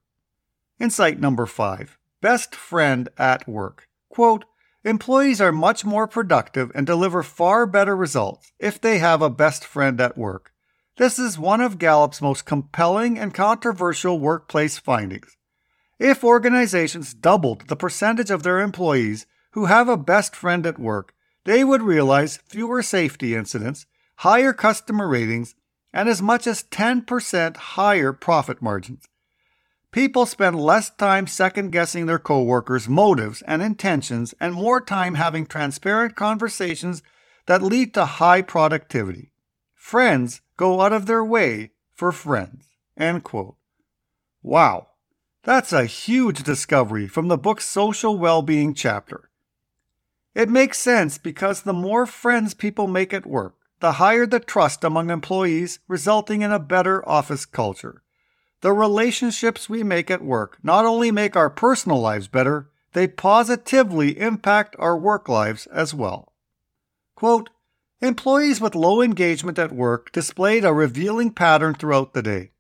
Insight 0.79 1.19
number 1.19 1.45
five 1.45 1.97
Best 2.21 2.55
friend 2.55 3.09
at 3.17 3.47
work. 3.47 3.89
Quote, 4.07 4.45
Employees 4.85 5.41
are 5.41 5.51
much 5.51 5.83
more 5.83 6.07
productive 6.07 6.71
and 6.73 6.87
deliver 6.87 7.21
far 7.21 7.65
better 7.65 7.97
results 7.97 8.53
if 8.59 8.79
they 8.79 8.99
have 8.99 9.21
a 9.21 9.29
best 9.29 9.65
friend 9.65 9.99
at 9.99 10.17
work. 10.17 10.53
This 10.95 11.19
is 11.19 11.37
one 11.37 11.59
of 11.59 11.79
Gallup's 11.79 12.21
most 12.21 12.45
compelling 12.45 13.19
and 13.19 13.33
controversial 13.33 14.19
workplace 14.19 14.77
findings. 14.77 15.35
If 15.99 16.23
organizations 16.23 17.13
doubled 17.13 17.67
the 17.67 17.75
percentage 17.75 18.31
of 18.31 18.43
their 18.43 18.61
employees 18.61 19.25
who 19.51 19.65
have 19.65 19.89
a 19.89 19.97
best 19.97 20.33
friend 20.33 20.65
at 20.65 20.79
work, 20.79 21.13
they 21.43 21.65
would 21.65 21.81
realize 21.81 22.39
fewer 22.47 22.81
safety 22.81 23.35
incidents, 23.35 23.85
higher 24.17 24.53
customer 24.53 25.09
ratings, 25.09 25.55
and 25.91 26.07
as 26.07 26.21
much 26.21 26.47
as 26.47 26.63
10% 26.63 27.57
higher 27.57 28.13
profit 28.13 28.61
margins. 28.61 29.08
People 29.91 30.27
spend 30.27 30.59
less 30.59 30.91
time 30.91 31.25
second 31.25 31.71
guessing 31.71 32.05
their 32.05 32.19
coworkers' 32.19 32.87
motives 32.87 33.41
and 33.43 33.61
intentions 33.63 34.35
and 34.39 34.53
more 34.53 34.79
time 34.79 35.15
having 35.15 35.47
transparent 35.47 36.15
conversations 36.15 37.01
that 37.47 37.63
lead 37.63 37.95
to 37.95 38.05
high 38.05 38.43
productivity. 38.43 39.31
Friends 39.73 40.41
go 40.57 40.81
out 40.81 40.93
of 40.93 41.07
their 41.07 41.25
way 41.25 41.71
for 41.95 42.11
friends. 42.11 42.65
End 42.95 43.23
quote. 43.23 43.55
Wow, 44.43 44.89
that's 45.43 45.73
a 45.73 45.85
huge 45.85 46.43
discovery 46.43 47.07
from 47.07 47.27
the 47.27 47.37
book's 47.37 47.65
social 47.65 48.15
well 48.15 48.43
being 48.43 48.75
chapter. 48.75 49.31
It 50.35 50.49
makes 50.49 50.77
sense 50.77 51.17
because 51.17 51.63
the 51.63 51.73
more 51.73 52.05
friends 52.05 52.53
people 52.53 52.85
make 52.85 53.11
at 53.11 53.25
work, 53.25 53.55
the 53.79 53.93
higher 53.93 54.27
the 54.27 54.39
trust 54.39 54.83
among 54.83 55.09
employees, 55.09 55.79
resulting 55.87 56.43
in 56.43 56.51
a 56.51 56.59
better 56.59 57.07
office 57.09 57.47
culture. 57.47 58.03
The 58.61 58.73
relationships 58.73 59.69
we 59.69 59.83
make 59.83 60.11
at 60.11 60.23
work 60.23 60.57
not 60.61 60.85
only 60.85 61.11
make 61.11 61.35
our 61.35 61.49
personal 61.49 62.01
lives 62.01 62.27
better, 62.27 62.69
they 62.93 63.07
positively 63.07 64.19
impact 64.19 64.75
our 64.79 64.97
work 64.97 65.29
lives 65.29 65.65
as 65.67 65.93
well. 65.93 66.33
Quote, 67.15 67.49
Employees 68.01 68.61
with 68.61 68.75
low 68.75 69.01
engagement 69.01 69.59
at 69.59 69.73
work 69.73 70.11
displayed 70.13 70.63
a 70.63 70.73
revealing 70.73 71.31
pattern 71.31 71.73
throughout 71.73 72.13
the 72.13 72.21
day. 72.21 72.51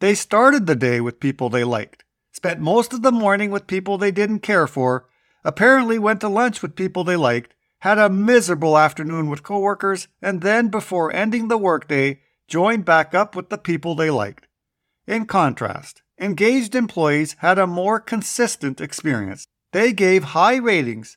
They 0.00 0.14
started 0.14 0.66
the 0.66 0.74
day 0.74 1.00
with 1.00 1.20
people 1.20 1.48
they 1.48 1.62
liked, 1.62 2.04
spent 2.32 2.60
most 2.60 2.92
of 2.92 3.02
the 3.02 3.12
morning 3.12 3.52
with 3.52 3.68
people 3.68 3.96
they 3.96 4.10
didn't 4.10 4.40
care 4.40 4.66
for, 4.66 5.08
apparently 5.44 6.00
went 6.00 6.20
to 6.22 6.28
lunch 6.28 6.62
with 6.62 6.74
people 6.74 7.04
they 7.04 7.14
liked, 7.14 7.54
had 7.80 7.98
a 7.98 8.10
miserable 8.10 8.76
afternoon 8.76 9.30
with 9.30 9.44
coworkers, 9.44 10.08
and 10.20 10.40
then, 10.40 10.66
before 10.66 11.12
ending 11.12 11.46
the 11.46 11.58
workday, 11.58 12.20
joined 12.48 12.84
back 12.84 13.14
up 13.14 13.36
with 13.36 13.50
the 13.50 13.58
people 13.58 13.94
they 13.94 14.10
liked. 14.10 14.47
In 15.08 15.24
contrast, 15.24 16.02
engaged 16.20 16.74
employees 16.74 17.34
had 17.38 17.58
a 17.58 17.66
more 17.66 17.98
consistent 17.98 18.78
experience. 18.78 19.46
They 19.72 19.94
gave 19.94 20.22
high 20.22 20.56
ratings 20.56 21.16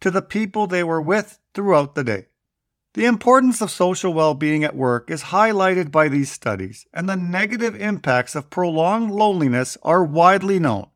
to 0.00 0.10
the 0.10 0.20
people 0.20 0.66
they 0.66 0.84
were 0.84 1.00
with 1.00 1.38
throughout 1.54 1.94
the 1.94 2.04
day. 2.04 2.26
The 2.92 3.06
importance 3.06 3.62
of 3.62 3.70
social 3.70 4.12
well 4.12 4.34
being 4.34 4.62
at 4.62 4.76
work 4.76 5.10
is 5.10 5.32
highlighted 5.32 5.90
by 5.90 6.08
these 6.08 6.30
studies, 6.30 6.86
and 6.92 7.08
the 7.08 7.16
negative 7.16 7.74
impacts 7.80 8.34
of 8.34 8.50
prolonged 8.50 9.10
loneliness 9.10 9.78
are 9.82 10.04
widely 10.04 10.58
known. 10.58 10.88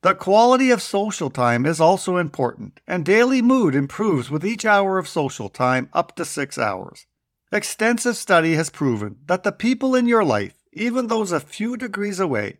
The 0.00 0.14
quality 0.14 0.70
of 0.70 0.80
social 0.80 1.28
time 1.28 1.66
is 1.66 1.78
also 1.78 2.16
important, 2.16 2.80
and 2.86 3.04
daily 3.04 3.42
mood 3.42 3.74
improves 3.74 4.30
with 4.30 4.46
each 4.46 4.64
hour 4.64 4.96
of 4.96 5.06
social 5.06 5.50
time 5.50 5.90
up 5.92 6.16
to 6.16 6.24
six 6.24 6.56
hours. 6.56 7.04
Extensive 7.52 8.16
study 8.16 8.54
has 8.54 8.70
proven 8.70 9.16
that 9.26 9.42
the 9.42 9.52
people 9.52 9.94
in 9.94 10.06
your 10.06 10.24
life, 10.24 10.54
even 10.78 11.06
those 11.06 11.32
a 11.32 11.40
few 11.40 11.76
degrees 11.76 12.20
away, 12.20 12.58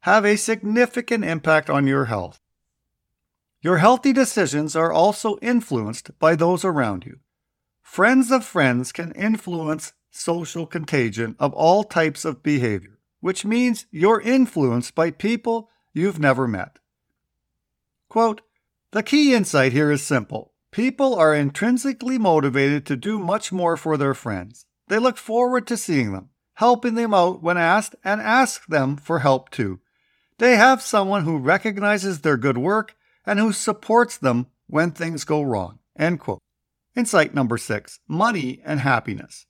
have 0.00 0.24
a 0.24 0.36
significant 0.36 1.24
impact 1.24 1.68
on 1.68 1.86
your 1.86 2.06
health. 2.06 2.40
Your 3.60 3.76
healthy 3.76 4.12
decisions 4.12 4.74
are 4.74 4.92
also 4.92 5.36
influenced 5.42 6.18
by 6.18 6.34
those 6.34 6.64
around 6.64 7.04
you. 7.04 7.18
Friends 7.82 8.30
of 8.30 8.44
friends 8.44 8.92
can 8.92 9.12
influence 9.12 9.92
social 10.10 10.66
contagion 10.66 11.36
of 11.38 11.52
all 11.52 11.84
types 11.84 12.24
of 12.24 12.42
behavior, 12.42 12.98
which 13.20 13.44
means 13.44 13.86
you're 13.90 14.20
influenced 14.20 14.94
by 14.94 15.10
people 15.10 15.68
you've 15.92 16.18
never 16.18 16.48
met. 16.48 16.78
Quote, 18.08 18.40
the 18.92 19.02
key 19.02 19.34
insight 19.34 19.72
here 19.72 19.90
is 19.90 20.02
simple. 20.02 20.52
People 20.72 21.14
are 21.14 21.34
intrinsically 21.34 22.18
motivated 22.18 22.86
to 22.86 22.96
do 22.96 23.18
much 23.18 23.52
more 23.52 23.76
for 23.76 23.96
their 23.96 24.14
friends. 24.14 24.66
They 24.88 24.98
look 24.98 25.16
forward 25.16 25.66
to 25.68 25.76
seeing 25.76 26.12
them, 26.12 26.30
helping 26.60 26.94
them 26.94 27.14
out 27.14 27.42
when 27.42 27.56
asked, 27.56 27.96
and 28.04 28.20
ask 28.20 28.66
them 28.66 28.94
for 28.94 29.20
help 29.20 29.48
too. 29.48 29.80
They 30.36 30.56
have 30.56 30.82
someone 30.82 31.24
who 31.24 31.38
recognizes 31.38 32.20
their 32.20 32.36
good 32.36 32.58
work 32.58 32.94
and 33.24 33.38
who 33.38 33.50
supports 33.50 34.18
them 34.18 34.46
when 34.66 34.90
things 34.90 35.24
go 35.24 35.40
wrong. 35.40 35.78
End 35.98 36.20
quote. 36.20 36.42
Insight 36.94 37.34
number 37.34 37.56
six 37.56 38.00
money 38.06 38.60
and 38.62 38.80
happiness. 38.80 39.46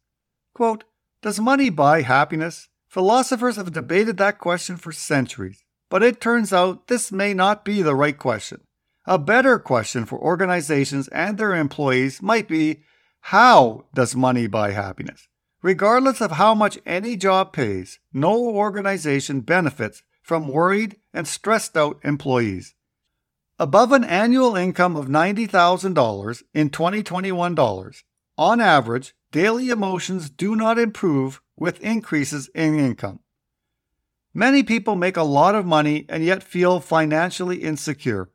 Quote, 0.54 0.84
Does 1.20 1.40
money 1.40 1.68
buy 1.68 2.02
happiness? 2.02 2.68
Philosophers 2.86 3.56
have 3.56 3.72
debated 3.72 4.16
that 4.18 4.38
question 4.38 4.76
for 4.76 4.92
centuries. 4.92 5.64
But 5.88 6.04
it 6.04 6.20
turns 6.20 6.52
out 6.52 6.86
this 6.86 7.10
may 7.10 7.34
not 7.34 7.64
be 7.64 7.82
the 7.82 7.96
right 7.96 8.16
question. 8.16 8.60
A 9.04 9.18
better 9.18 9.58
question 9.58 10.04
for 10.04 10.20
organizations 10.20 11.08
and 11.08 11.38
their 11.38 11.56
employees 11.56 12.22
might 12.22 12.46
be 12.46 12.82
how 13.34 13.86
does 13.94 14.14
money 14.14 14.46
buy 14.46 14.70
happiness? 14.70 15.26
Regardless 15.62 16.20
of 16.20 16.32
how 16.32 16.54
much 16.54 16.78
any 16.86 17.16
job 17.16 17.52
pays, 17.52 17.98
no 18.12 18.48
organization 18.48 19.40
benefits 19.40 20.02
from 20.22 20.48
worried 20.48 20.96
and 21.12 21.28
stressed 21.28 21.76
out 21.76 22.00
employees. 22.02 22.74
Above 23.58 23.92
an 23.92 24.04
annual 24.04 24.56
income 24.56 24.96
of 24.96 25.06
$90,000 25.06 26.42
in 26.54 26.70
2021 26.70 27.54
dollars, 27.54 28.04
on 28.38 28.58
average, 28.58 29.14
daily 29.32 29.68
emotions 29.68 30.30
do 30.30 30.56
not 30.56 30.78
improve 30.78 31.42
with 31.58 31.78
increases 31.82 32.48
in 32.54 32.78
income. 32.78 33.20
Many 34.32 34.62
people 34.62 34.96
make 34.96 35.18
a 35.18 35.22
lot 35.22 35.54
of 35.54 35.66
money 35.66 36.06
and 36.08 36.24
yet 36.24 36.42
feel 36.42 36.80
financially 36.80 37.58
insecure. 37.58 38.30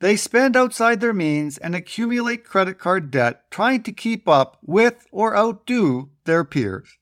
They 0.00 0.16
spend 0.16 0.56
outside 0.56 1.00
their 1.00 1.14
means 1.14 1.56
and 1.56 1.74
accumulate 1.74 2.44
credit 2.44 2.78
card 2.78 3.10
debt 3.10 3.50
trying 3.50 3.82
to 3.84 3.92
keep 3.92 4.28
up 4.28 4.58
with 4.62 5.06
or 5.10 5.36
outdo 5.36 6.10
their 6.24 6.44
peers. 6.44 6.98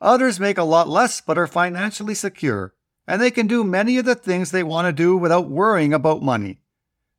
Others 0.00 0.38
make 0.38 0.58
a 0.58 0.62
lot 0.62 0.88
less 0.88 1.20
but 1.20 1.36
are 1.36 1.48
financially 1.48 2.14
secure, 2.14 2.74
and 3.08 3.20
they 3.20 3.32
can 3.32 3.48
do 3.48 3.64
many 3.64 3.98
of 3.98 4.04
the 4.04 4.14
things 4.14 4.50
they 4.50 4.62
want 4.62 4.86
to 4.86 4.92
do 4.92 5.16
without 5.16 5.50
worrying 5.50 5.92
about 5.92 6.22
money. 6.22 6.60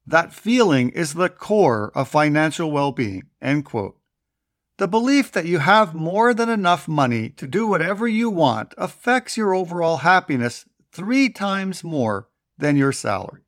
That 0.08 0.34
feeling 0.34 0.90
is 0.90 1.14
the 1.14 1.30
core 1.30 1.92
of 1.94 2.08
financial 2.08 2.72
well 2.72 2.94
being. 2.94 3.24
The 3.42 4.88
belief 4.88 5.34
that 5.34 5.46
you 5.46 5.60
have 5.60 5.94
more 5.94 6.34
than 6.34 6.48
enough 6.48 6.88
money 6.88 7.30
to 7.32 7.46
do 7.46 7.68
whatever 7.68 8.08
you 8.08 8.30
want 8.30 8.74
affects 8.78 9.36
your 9.36 9.54
overall 9.54 9.98
happiness 9.98 10.66
three 10.94 11.28
times 11.28 11.84
more 11.84 12.30
than 12.58 12.78
your 12.78 12.94
salary. 12.94 13.42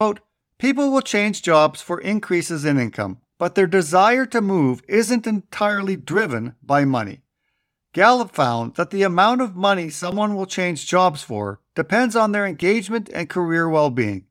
Quote, 0.00 0.18
People 0.62 0.92
will 0.92 1.02
change 1.02 1.42
jobs 1.42 1.82
for 1.82 2.00
increases 2.00 2.64
in 2.64 2.78
income, 2.78 3.18
but 3.36 3.56
their 3.56 3.66
desire 3.66 4.24
to 4.26 4.40
move 4.40 4.80
isn't 4.86 5.26
entirely 5.26 5.96
driven 5.96 6.54
by 6.62 6.84
money. 6.84 7.22
Gallup 7.92 8.30
found 8.30 8.76
that 8.76 8.90
the 8.90 9.02
amount 9.02 9.40
of 9.40 9.56
money 9.56 9.90
someone 9.90 10.36
will 10.36 10.46
change 10.46 10.86
jobs 10.86 11.20
for 11.20 11.58
depends 11.74 12.14
on 12.14 12.30
their 12.30 12.46
engagement 12.46 13.10
and 13.12 13.28
career 13.28 13.68
well 13.68 13.90
being. 13.90 14.26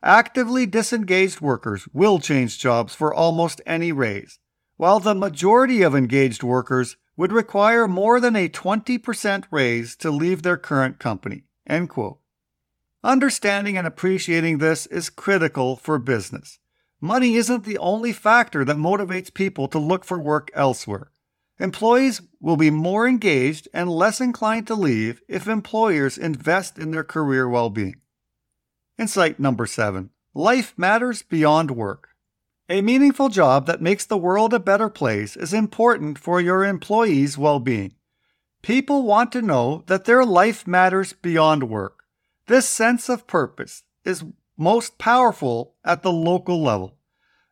Actively 0.00 0.64
disengaged 0.64 1.40
workers 1.40 1.88
will 1.92 2.20
change 2.20 2.56
jobs 2.60 2.94
for 2.94 3.12
almost 3.12 3.60
any 3.66 3.90
raise 3.90 4.38
while 4.76 5.00
the 5.00 5.12
majority 5.12 5.82
of 5.82 5.92
engaged 5.92 6.44
workers 6.44 6.96
would 7.16 7.32
require 7.32 7.88
more 7.88 8.20
than 8.20 8.36
a 8.36 8.48
20% 8.48 9.44
raise 9.50 9.96
to 9.96 10.12
leave 10.12 10.42
their 10.42 10.56
current 10.56 11.00
company. 11.00 11.42
End 11.66 11.88
quote. 11.88 12.20
Understanding 13.04 13.76
and 13.76 13.86
appreciating 13.86 14.56
this 14.56 14.86
is 14.86 15.10
critical 15.10 15.76
for 15.76 15.98
business. 15.98 16.58
Money 17.02 17.34
isn't 17.34 17.64
the 17.64 17.76
only 17.76 18.12
factor 18.14 18.64
that 18.64 18.78
motivates 18.78 19.32
people 19.32 19.68
to 19.68 19.78
look 19.78 20.06
for 20.06 20.18
work 20.18 20.50
elsewhere. 20.54 21.10
Employees 21.60 22.22
will 22.40 22.56
be 22.56 22.70
more 22.70 23.06
engaged 23.06 23.68
and 23.74 23.90
less 23.90 24.22
inclined 24.22 24.66
to 24.68 24.74
leave 24.74 25.20
if 25.28 25.46
employers 25.46 26.16
invest 26.16 26.78
in 26.78 26.92
their 26.92 27.04
career 27.04 27.46
well 27.46 27.68
being. 27.68 27.96
Insight 28.98 29.38
number 29.38 29.66
seven 29.66 30.08
life 30.32 30.72
matters 30.78 31.20
beyond 31.20 31.72
work. 31.72 32.08
A 32.70 32.80
meaningful 32.80 33.28
job 33.28 33.66
that 33.66 33.82
makes 33.82 34.06
the 34.06 34.16
world 34.16 34.54
a 34.54 34.58
better 34.58 34.88
place 34.88 35.36
is 35.36 35.52
important 35.52 36.18
for 36.18 36.40
your 36.40 36.64
employees' 36.64 37.36
well 37.36 37.60
being. 37.60 37.96
People 38.62 39.02
want 39.02 39.30
to 39.32 39.42
know 39.42 39.84
that 39.88 40.06
their 40.06 40.24
life 40.24 40.66
matters 40.66 41.12
beyond 41.12 41.68
work. 41.68 42.03
This 42.46 42.68
sense 42.68 43.08
of 43.08 43.26
purpose 43.26 43.84
is 44.04 44.24
most 44.58 44.98
powerful 44.98 45.76
at 45.82 46.02
the 46.02 46.12
local 46.12 46.62
level. 46.62 46.98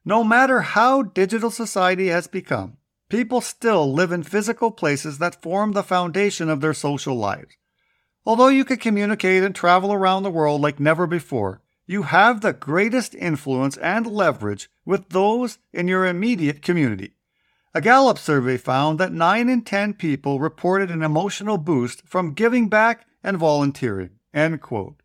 No 0.04 0.22
matter 0.22 0.60
how 0.60 1.02
digital 1.02 1.50
society 1.50 2.08
has 2.08 2.26
become, 2.26 2.76
people 3.08 3.40
still 3.40 3.90
live 3.90 4.12
in 4.12 4.22
physical 4.22 4.70
places 4.70 5.16
that 5.18 5.40
form 5.40 5.72
the 5.72 5.82
foundation 5.82 6.50
of 6.50 6.60
their 6.60 6.74
social 6.74 7.16
lives. 7.16 7.56
Although 8.26 8.48
you 8.48 8.66
can 8.66 8.76
communicate 8.76 9.42
and 9.42 9.54
travel 9.54 9.92
around 9.94 10.24
the 10.24 10.30
world 10.30 10.60
like 10.60 10.78
never 10.78 11.06
before, 11.06 11.62
you 11.86 12.02
have 12.02 12.40
the 12.40 12.52
greatest 12.52 13.14
influence 13.14 13.78
and 13.78 14.06
leverage 14.06 14.68
with 14.84 15.08
those 15.08 15.58
in 15.72 15.88
your 15.88 16.06
immediate 16.06 16.60
community. 16.60 17.14
A 17.74 17.80
Gallup 17.80 18.18
survey 18.18 18.58
found 18.58 19.00
that 19.00 19.12
9 19.12 19.48
in 19.48 19.62
10 19.62 19.94
people 19.94 20.38
reported 20.38 20.90
an 20.90 21.02
emotional 21.02 21.56
boost 21.56 22.06
from 22.06 22.34
giving 22.34 22.68
back 22.68 23.06
and 23.24 23.38
volunteering. 23.38 24.10
End 24.34 24.60
quote. 24.60 25.02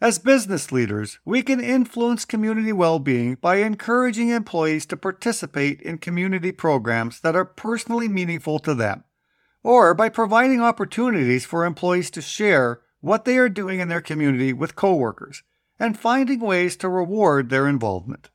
As 0.00 0.18
business 0.18 0.72
leaders, 0.72 1.18
we 1.26 1.42
can 1.42 1.60
influence 1.60 2.24
community 2.24 2.72
well 2.72 2.98
being 2.98 3.34
by 3.34 3.56
encouraging 3.56 4.30
employees 4.30 4.86
to 4.86 4.96
participate 4.96 5.82
in 5.82 5.98
community 5.98 6.52
programs 6.52 7.20
that 7.20 7.36
are 7.36 7.44
personally 7.44 8.08
meaningful 8.08 8.58
to 8.60 8.74
them, 8.74 9.04
or 9.62 9.92
by 9.92 10.08
providing 10.08 10.62
opportunities 10.62 11.44
for 11.44 11.66
employees 11.66 12.10
to 12.12 12.22
share 12.22 12.80
what 13.00 13.26
they 13.26 13.36
are 13.36 13.50
doing 13.50 13.78
in 13.78 13.88
their 13.88 14.00
community 14.00 14.54
with 14.54 14.74
coworkers 14.74 15.42
and 15.78 15.98
finding 15.98 16.40
ways 16.40 16.76
to 16.76 16.88
reward 16.88 17.50
their 17.50 17.68
involvement. 17.68 18.30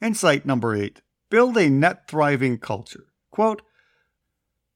Insight 0.00 0.46
number 0.46 0.74
eight 0.74 1.00
build 1.30 1.56
a 1.56 1.68
net 1.68 2.08
thriving 2.08 2.58
culture. 2.58 3.06
Quote, 3.30 3.62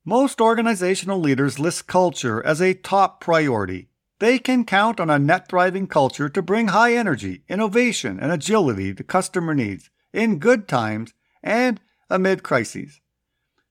most 0.05 0.41
organizational 0.41 1.21
leaders 1.21 1.61
list 1.61 1.87
culture 1.87 2.45
as 2.45 2.61
a 2.61 2.75
top 2.75 3.21
priority. 3.21 3.89
They 4.23 4.39
can 4.39 4.65
count 4.65 5.01
on 5.01 5.11
a 5.11 5.19
net 5.19 5.49
thriving 5.49 5.89
culture 5.89 6.29
to 6.29 6.43
bring 6.43 6.69
high 6.69 6.95
energy, 6.95 7.43
innovation, 7.49 8.21
and 8.21 8.31
agility 8.31 8.95
to 8.95 9.03
customer 9.03 9.53
needs 9.53 9.91
in 10.13 10.39
good 10.39 10.69
times 10.69 11.13
and 11.43 11.81
amid 12.09 12.45
crises. 12.45 13.01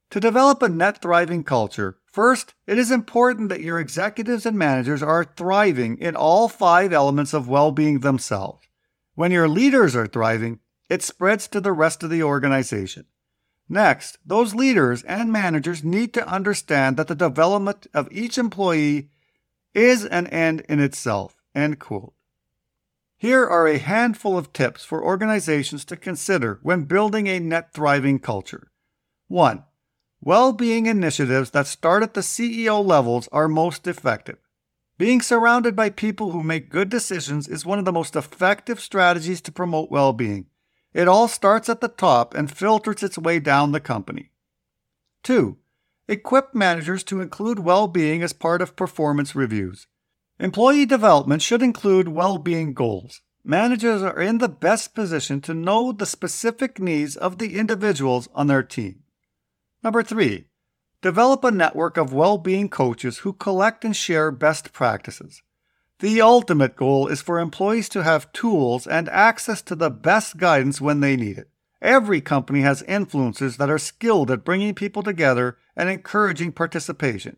To 0.09 0.19
develop 0.19 0.61
a 0.61 0.67
net 0.67 1.01
thriving 1.01 1.45
culture, 1.45 1.99
first, 2.05 2.53
it 2.67 2.77
is 2.77 2.91
important 2.91 3.47
that 3.47 3.61
your 3.61 3.79
executives 3.79 4.45
and 4.45 4.57
managers 4.57 5.01
are 5.01 5.23
thriving 5.23 5.97
in 5.99 6.17
all 6.17 6.49
five 6.49 6.91
elements 6.91 7.33
of 7.33 7.47
well 7.47 7.71
being 7.71 8.01
themselves. 8.01 8.67
When 9.15 9.31
your 9.31 9.47
leaders 9.47 9.95
are 9.95 10.05
thriving, 10.05 10.59
it 10.89 11.01
spreads 11.01 11.47
to 11.47 11.61
the 11.61 11.71
rest 11.71 12.03
of 12.03 12.09
the 12.09 12.23
organization. 12.23 13.05
Next, 13.69 14.17
those 14.25 14.53
leaders 14.53 15.01
and 15.03 15.31
managers 15.31 15.81
need 15.81 16.13
to 16.15 16.27
understand 16.27 16.97
that 16.97 17.07
the 17.07 17.15
development 17.15 17.87
of 17.93 18.11
each 18.11 18.37
employee 18.37 19.07
is 19.73 20.05
an 20.05 20.27
end 20.27 20.61
in 20.67 20.79
itself. 20.79 21.35
End 21.55 21.79
quote. 21.79 22.13
Here 23.17 23.45
are 23.45 23.67
a 23.67 23.77
handful 23.77 24.37
of 24.37 24.51
tips 24.51 24.83
for 24.83 25.03
organizations 25.03 25.85
to 25.85 25.95
consider 25.95 26.59
when 26.63 26.85
building 26.85 27.27
a 27.27 27.39
net 27.39 27.73
thriving 27.73 28.19
culture. 28.19 28.71
1. 29.27 29.63
Well 30.21 30.53
being 30.53 30.85
initiatives 30.85 31.51
that 31.51 31.67
start 31.67 32.03
at 32.03 32.13
the 32.13 32.21
CEO 32.21 32.83
levels 32.83 33.27
are 33.31 33.47
most 33.47 33.87
effective. 33.87 34.37
Being 34.97 35.21
surrounded 35.21 35.75
by 35.75 35.89
people 35.89 36.31
who 36.31 36.43
make 36.43 36.69
good 36.69 36.89
decisions 36.89 37.47
is 37.47 37.65
one 37.65 37.79
of 37.79 37.85
the 37.85 37.91
most 37.91 38.15
effective 38.15 38.79
strategies 38.79 39.41
to 39.41 39.51
promote 39.51 39.89
well 39.89 40.13
being. 40.13 40.47
It 40.93 41.07
all 41.07 41.27
starts 41.27 41.69
at 41.69 41.81
the 41.81 41.87
top 41.87 42.35
and 42.35 42.55
filters 42.55 43.01
its 43.01 43.17
way 43.17 43.39
down 43.39 43.71
the 43.71 43.79
company. 43.79 44.31
2. 45.23 45.57
Equip 46.07 46.53
managers 46.53 47.03
to 47.05 47.21
include 47.21 47.59
well 47.59 47.87
being 47.87 48.21
as 48.23 48.33
part 48.33 48.61
of 48.61 48.75
performance 48.75 49.35
reviews. 49.35 49.87
Employee 50.39 50.85
development 50.85 51.41
should 51.41 51.61
include 51.61 52.07
well 52.07 52.37
being 52.37 52.73
goals. 52.73 53.21
Managers 53.43 54.01
are 54.01 54.21
in 54.21 54.37
the 54.37 54.49
best 54.49 54.93
position 54.93 55.41
to 55.41 55.53
know 55.53 55.91
the 55.91 56.05
specific 56.05 56.79
needs 56.79 57.15
of 57.15 57.37
the 57.37 57.57
individuals 57.57 58.27
on 58.33 58.47
their 58.47 58.63
team. 58.63 59.03
Number 59.83 60.03
3. 60.03 60.45
Develop 61.01 61.43
a 61.43 61.51
network 61.51 61.97
of 61.97 62.13
well 62.13 62.37
being 62.37 62.69
coaches 62.69 63.19
who 63.19 63.33
collect 63.33 63.83
and 63.83 63.95
share 63.95 64.31
best 64.31 64.73
practices. 64.73 65.41
The 65.99 66.21
ultimate 66.21 66.75
goal 66.75 67.07
is 67.07 67.21
for 67.21 67.39
employees 67.39 67.89
to 67.89 68.03
have 68.03 68.31
tools 68.33 68.85
and 68.87 69.09
access 69.09 69.61
to 69.63 69.75
the 69.75 69.91
best 69.91 70.37
guidance 70.37 70.81
when 70.81 70.99
they 70.99 71.15
need 71.15 71.37
it. 71.37 71.49
Every 71.81 72.21
company 72.21 72.61
has 72.61 72.83
influencers 72.83 73.57
that 73.57 73.69
are 73.69 73.79
skilled 73.79 74.29
at 74.29 74.43
bringing 74.43 74.75
people 74.75 75.01
together 75.01 75.57
and 75.75 75.89
encouraging 75.89 76.51
participation. 76.51 77.37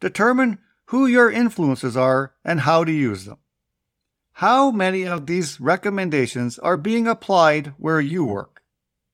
Determine 0.00 0.58
who 0.86 1.06
your 1.06 1.30
influences 1.30 1.96
are 1.96 2.34
and 2.44 2.60
how 2.60 2.84
to 2.84 2.92
use 2.92 3.24
them. 3.24 3.38
How 4.32 4.70
many 4.70 5.04
of 5.04 5.26
these 5.26 5.60
recommendations 5.60 6.58
are 6.60 6.76
being 6.76 7.06
applied 7.06 7.74
where 7.76 8.00
you 8.00 8.24
work? 8.24 8.62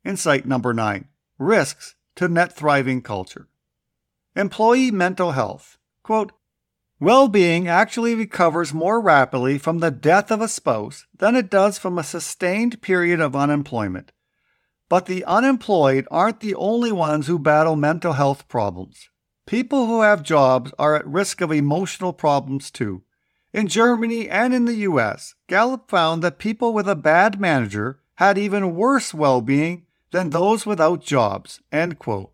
Insight 0.05 0.47
number 0.47 0.75
nine 0.75 1.09
risks 1.39 1.95
to 2.17 2.29
net 2.29 2.55
thriving 2.55 3.03
culture. 3.03 3.49
Employee 4.37 4.91
mental 4.91 5.33
health. 5.33 5.79
Quote, 6.03 6.33
well 7.01 7.29
being 7.29 7.67
actually 7.67 8.15
recovers 8.15 8.73
more 8.73 9.01
rapidly 9.01 9.59
from 9.59 9.79
the 9.79 9.91
death 9.91 10.31
of 10.31 10.41
a 10.41 10.49
spouse 10.49 11.07
than 11.17 11.35
it 11.35 11.51
does 11.51 11.79
from 11.79 11.99
a 11.99 12.05
sustained 12.05 12.81
period 12.83 13.21
of 13.21 13.35
unemployment. 13.35 14.13
But 14.95 15.07
the 15.07 15.25
unemployed 15.25 16.07
aren't 16.09 16.39
the 16.39 16.55
only 16.55 16.93
ones 16.93 17.27
who 17.27 17.37
battle 17.37 17.75
mental 17.75 18.13
health 18.13 18.47
problems. 18.47 19.09
People 19.45 19.89
who 19.89 20.03
have 20.03 20.23
jobs 20.23 20.73
are 20.79 20.95
at 20.95 21.05
risk 21.05 21.41
of 21.41 21.51
emotional 21.51 22.13
problems 22.13 22.71
too. 22.71 23.03
In 23.53 23.67
Germany 23.67 24.31
and 24.31 24.55
in 24.55 24.67
the 24.67 24.87
US, 24.91 25.35
Gallup 25.49 25.91
found 25.91 26.23
that 26.23 26.39
people 26.39 26.73
with 26.73 26.89
a 26.89 26.95
bad 26.95 27.41
manager 27.41 27.99
had 28.19 28.39
even 28.39 28.77
worse 28.77 29.13
well 29.13 29.41
being 29.41 29.85
than 30.13 30.31
those 30.31 30.65
without 30.65 31.03
jobs. 31.03 31.61
End 31.73 31.99
quote. 31.99 32.31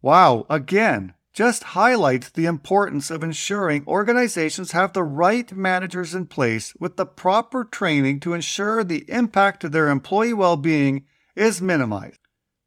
Wow, 0.00 0.46
again, 0.48 1.12
just 1.34 1.62
highlights 1.76 2.30
the 2.30 2.46
importance 2.46 3.10
of 3.10 3.22
ensuring 3.22 3.84
organizations 3.86 4.72
have 4.72 4.94
the 4.94 5.04
right 5.04 5.52
managers 5.52 6.14
in 6.14 6.24
place 6.24 6.72
with 6.80 6.96
the 6.96 7.04
proper 7.04 7.64
training 7.64 8.20
to 8.20 8.32
ensure 8.32 8.82
the 8.82 9.04
impact 9.10 9.62
of 9.62 9.72
their 9.72 9.90
employee 9.90 10.32
well 10.32 10.56
being 10.56 11.04
is 11.36 11.62
minimized. 11.62 12.20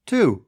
2. 0.06 0.46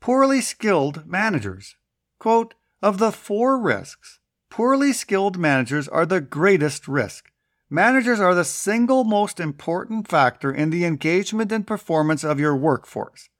Poorly 0.00 0.40
skilled 0.40 1.06
managers. 1.06 1.76
Quote, 2.18 2.54
of 2.82 2.98
the 2.98 3.12
four 3.12 3.58
risks, 3.58 4.20
poorly 4.50 4.92
skilled 4.92 5.38
managers 5.38 5.88
are 5.88 6.04
the 6.04 6.20
greatest 6.20 6.86
risk. 6.86 7.30
Managers 7.70 8.20
are 8.20 8.34
the 8.34 8.44
single 8.44 9.04
most 9.04 9.40
important 9.40 10.06
factor 10.06 10.52
in 10.52 10.68
the 10.68 10.84
engagement 10.84 11.50
and 11.50 11.66
performance 11.66 12.22
of 12.22 12.38
your 12.38 12.54
workforce. 12.54 13.30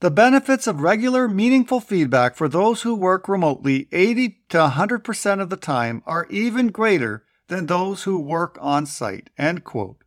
The 0.00 0.10
benefits 0.10 0.66
of 0.66 0.82
regular, 0.82 1.28
meaningful 1.28 1.80
feedback 1.80 2.36
for 2.36 2.48
those 2.48 2.82
who 2.82 2.94
work 2.94 3.28
remotely 3.28 3.88
80 3.92 4.40
to 4.50 4.58
100% 4.58 5.40
of 5.40 5.50
the 5.50 5.56
time 5.56 6.02
are 6.06 6.26
even 6.30 6.68
greater 6.68 7.24
than 7.48 7.66
those 7.66 8.04
who 8.04 8.18
work 8.18 8.56
on 8.60 8.86
site. 8.86 9.30
End 9.36 9.64
quote. 9.64 10.04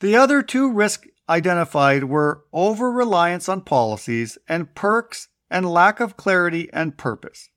The 0.00 0.16
other 0.16 0.42
two 0.42 0.70
risks 0.70 1.06
identified 1.28 2.04
were 2.04 2.44
over 2.52 2.90
reliance 2.90 3.48
on 3.48 3.62
policies 3.62 4.38
and 4.48 4.74
perks 4.74 5.28
and 5.50 5.70
lack 5.70 6.00
of 6.00 6.16
clarity 6.16 6.68
and 6.72 6.96
purpose. 6.96 7.48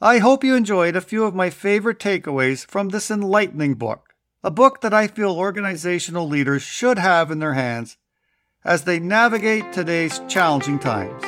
I 0.00 0.18
hope 0.18 0.44
you 0.44 0.54
enjoyed 0.54 0.96
a 0.96 1.00
few 1.00 1.24
of 1.24 1.34
my 1.34 1.50
favorite 1.50 1.98
takeaways 1.98 2.66
from 2.66 2.90
this 2.90 3.10
enlightening 3.10 3.74
book, 3.74 4.14
a 4.42 4.50
book 4.50 4.80
that 4.82 4.92
I 4.92 5.06
feel 5.06 5.32
organizational 5.32 6.28
leaders 6.28 6.62
should 6.62 6.98
have 6.98 7.30
in 7.30 7.38
their 7.38 7.54
hands 7.54 7.96
as 8.64 8.84
they 8.84 8.98
navigate 8.98 9.72
today's 9.72 10.20
challenging 10.28 10.78
times. 10.78 11.22